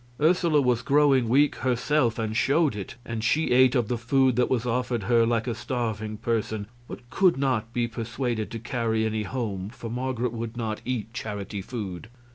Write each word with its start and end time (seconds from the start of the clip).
Ursula 0.19 0.61
was 0.61 0.81
growing 0.81 1.29
weak 1.29 1.57
herself, 1.57 2.17
and 2.17 2.35
showed 2.35 2.75
it; 2.75 2.95
and 3.05 3.23
she 3.23 3.51
ate 3.51 3.75
of 3.75 3.87
the 3.87 3.99
food 3.99 4.35
that 4.35 4.49
was 4.49 4.65
offered 4.65 5.03
her 5.03 5.27
like 5.27 5.45
a 5.45 5.53
starving 5.53 6.17
person, 6.17 6.65
but 6.87 7.07
could 7.11 7.37
not 7.37 7.71
be 7.71 7.87
persuaded 7.87 8.49
to 8.49 8.57
carry 8.57 9.05
any 9.05 9.21
home, 9.21 9.69
for 9.69 9.91
Marget 9.91 10.33
would 10.33 10.57
not 10.57 10.81
eat 10.85 11.13
charity 11.13 11.61
food. 11.61 12.07